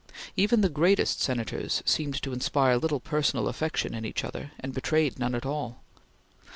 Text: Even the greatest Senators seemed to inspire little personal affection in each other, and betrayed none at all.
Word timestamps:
Even 0.35 0.61
the 0.61 0.67
greatest 0.69 1.21
Senators 1.21 1.83
seemed 1.85 2.19
to 2.23 2.33
inspire 2.33 2.75
little 2.77 2.99
personal 2.99 3.47
affection 3.47 3.93
in 3.93 4.03
each 4.03 4.23
other, 4.23 4.51
and 4.59 4.73
betrayed 4.73 5.19
none 5.19 5.35
at 5.35 5.45
all. 5.45 5.83